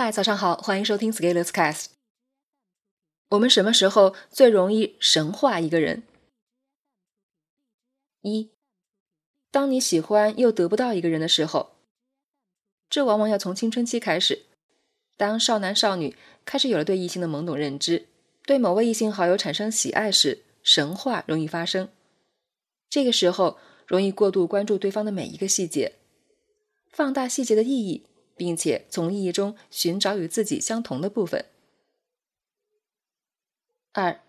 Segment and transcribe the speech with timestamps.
[0.00, 1.86] 嗨，早上好，欢迎收听 Scalers Cast。
[3.30, 6.04] 我们什么时候最容易神化一个人？
[8.20, 8.50] 一，
[9.50, 11.70] 当你喜欢又得不到一个人的时候，
[12.88, 14.44] 这往往要从青春期开始。
[15.16, 18.06] 当少男少女开始有了对异性的懵懂认知，
[18.46, 21.88] 对某位异性好友产生喜爱时，神话容易发生。
[22.88, 25.94] 这个时候，容易过度关注对方的每一个细节，
[26.88, 28.04] 放大细节的意义。
[28.38, 31.44] 并且从意义中寻找与自己相同的部分。
[33.92, 34.20] 二，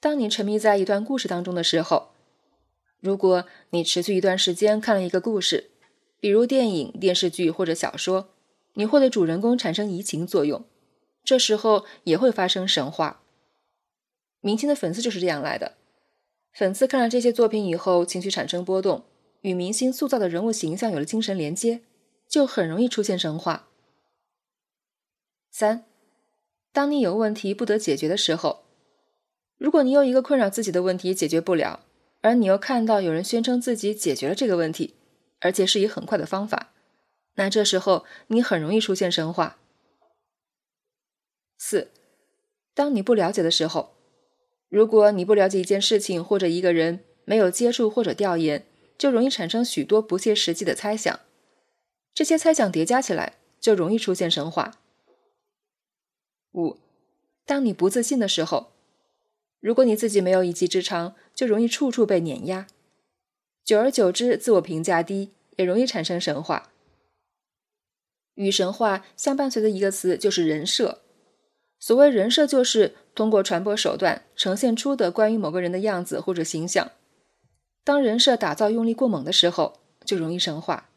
[0.00, 2.12] 当你沉迷在一段故事当中的时候，
[2.98, 5.70] 如果你持续一段时间看了一个故事，
[6.18, 8.30] 比如电影、电视剧或者小说，
[8.74, 10.64] 你会对主人公产生移情作用，
[11.22, 13.22] 这时候也会发生神话。
[14.40, 15.74] 明星的粉丝就是这样来的。
[16.52, 19.04] 粉丝看了这些作品以后，情绪产生波动，
[19.42, 21.82] 与明星塑造的人物形象有了精神连接。
[22.28, 23.68] 就很容易出现神话。
[25.50, 25.84] 三，
[26.72, 28.64] 当你有问题不得解决的时候，
[29.56, 31.84] 如果你有一个困扰自己的问题解决不了，
[32.20, 34.94] 而你又看到有人宣称自己解决了这个问题，
[35.40, 36.72] 而且是以很快的方法，
[37.36, 39.58] 那这时候你很容易出现神话。
[41.56, 41.90] 四，
[42.74, 43.94] 当你不了解的时候，
[44.68, 48.66] 如果你不了解一件事情或者一个人，没有接触或者调研，
[48.98, 51.20] 就容易产生许多不切实际的猜想。
[52.16, 54.78] 这些猜想叠加起来，就容易出现神话。
[56.54, 56.78] 五，
[57.44, 58.72] 当你不自信的时候，
[59.60, 62.68] 如果你自己没有一技之长，就容易处处被碾压，
[63.62, 66.72] 久而久之，自我评价低，也容易产生神话。
[68.36, 71.02] 与神话相伴随的一个词就是人设。
[71.78, 76.92] 所谓人设，就是通过传播手段呈现出的关于某个人的样子或者形象。
[77.84, 80.88] 当人设打造用力过猛的时候，就容易神话。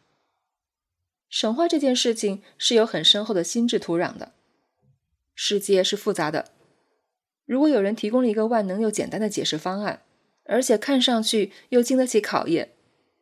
[1.29, 4.33] 神话这件事情是有很深厚的心智土壤的。
[5.35, 6.51] 世界是复杂的，
[7.45, 10.01] 如果有人提供了一个万能又简单的解释方案，
[10.45, 12.71] 而且看上去又经得起考验，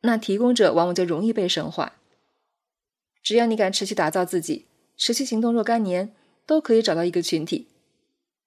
[0.02, 1.98] 那提供者往往就容易被神化。
[3.22, 4.66] 只要你敢持续打造自己，
[4.96, 6.16] 持续行动若干年，
[6.46, 7.68] 都可以找到一个群体，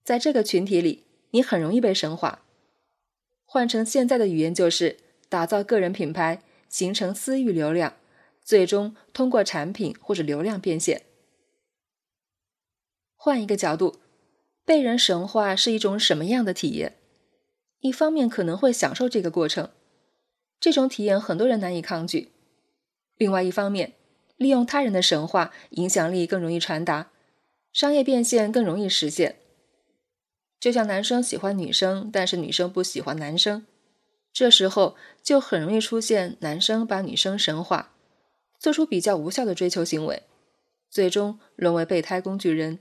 [0.02, 2.42] 在这个群体里，你很容易被神化。
[3.44, 4.96] 换成现在的语言，就是
[5.28, 7.94] 打造个人品牌，形成私域流量。
[8.50, 11.02] 最终通过产品或者流量变现。
[13.14, 14.00] 换一个角度，
[14.64, 16.96] 被人神化是一种什么样的体验？
[17.78, 19.70] 一方面可能会享受这个过程，
[20.58, 22.32] 这种体验很多人难以抗拒；
[23.14, 23.92] 另外一方面，
[24.36, 27.12] 利用他人的神话，影响力更容易传达，
[27.72, 29.36] 商业变现更容易实现。
[30.58, 33.64] 就像男生喜欢女生，但是女生不喜欢男生，
[34.32, 37.94] 这时候就很容易出现男生把女生神化。
[38.60, 40.22] 做出比较无效的追求行为，
[40.90, 42.78] 最终沦为备胎工具人。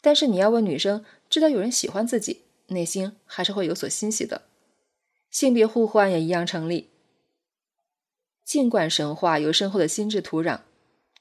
[0.00, 4.48] 但是你要问女生，知道有人喜欢自己，内心还是会有所欣喜的。
[5.30, 6.88] 性别互换也一样成立。
[8.42, 10.60] 尽管神话有深厚的心智土壤，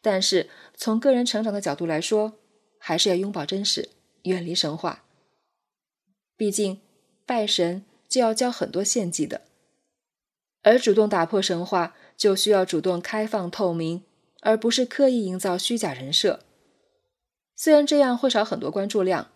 [0.02, 2.40] 但是从个人成长的角度来说，
[2.80, 3.90] 还是要拥抱真实，
[4.24, 5.03] 远离神话。
[6.38, 6.80] 毕竟
[7.26, 9.41] 拜神就要交很多献祭的，
[10.64, 11.97] 而主动打破神话。
[12.19, 14.03] 就需要主动开放透明，
[14.41, 16.41] 而不是刻意营造虚假人设。
[17.56, 19.31] 虽然这样会少很多关注量，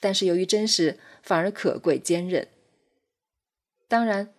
[0.00, 2.48] 但是由于真实，反而可贵坚韧。
[3.86, 4.34] 当然，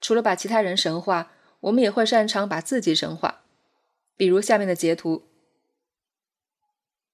[0.00, 3.42] 除了把其他人神化，我们也会擅长把自己神化。
[4.16, 5.24] 比如下面的截图：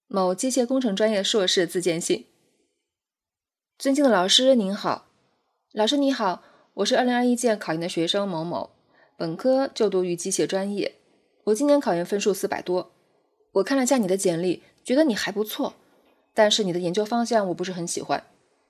[0.07, 2.27] 某机械工程专业硕士自荐信。
[3.79, 5.07] 尊敬的老师您好，
[5.73, 6.43] 老师你好，
[6.75, 8.76] 我是二零二一届考研的学生某某。
[9.17, 10.97] 本科就读于机械专业，
[11.45, 12.93] 我今年考研分数四百多。
[13.53, 15.77] 我看了下你的简历，觉得你还不错，
[16.35, 18.25] 但是你的研究方向我不是很喜欢。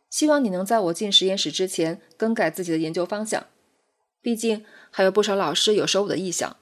[0.09, 3.49] 希望你能在我进实验室之前更改自己的研究方向。
[4.23, 6.57] 毕竟还有不少老师有收我的意向，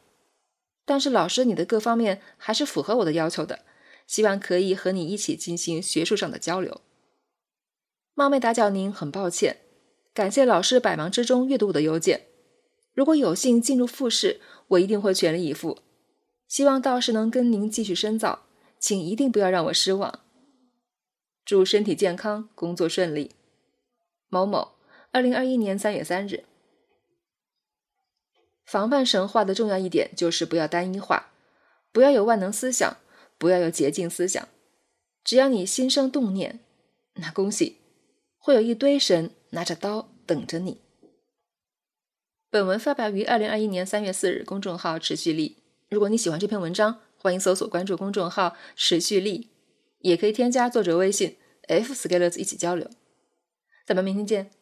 [0.86, 3.60] 但是老师你的各方面还是符合我的要求的，
[4.06, 6.80] 希望可以和你一起进行学术上的交流。
[8.14, 9.58] 冒昧打搅您，很抱歉。
[10.14, 12.28] 感谢老师百忙之中阅读我的邮件。
[12.94, 15.81] 如果有幸进入复试，我一定会全力以赴。
[16.46, 18.46] 希望到时能跟您继续深造，
[18.79, 20.20] 请一定不要让我失望。
[21.44, 23.32] 祝身体健康，工作顺利。
[24.29, 24.76] 某某，
[25.11, 26.44] 二零二一年三月三日。
[28.64, 31.32] 防范神话的重要一点就是不要单一化，
[31.93, 32.97] 不要有万能思想，
[33.37, 34.49] 不要有捷径思想。
[35.25, 36.61] 只要你心生动念，
[37.14, 37.79] 那恭喜，
[38.38, 40.83] 会有一堆神拿着刀等着你。
[42.54, 45.56] 本文发表于二零二一年三月四日，公众号持续力。
[45.90, 49.48] 如果你喜欢这篇文章，欢迎搜索关注公众号持续力。
[49.98, 52.88] 也可以添加作者微信 f scalers 一起交流。
[53.84, 54.52] 咱们明天见。